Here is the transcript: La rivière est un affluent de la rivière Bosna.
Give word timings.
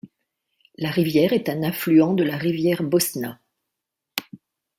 La 0.79 0.89
rivière 0.89 1.31
est 1.31 1.47
un 1.47 1.61
affluent 1.61 2.13
de 2.15 2.23
la 2.23 2.35
rivière 2.35 2.81
Bosna. 2.81 3.39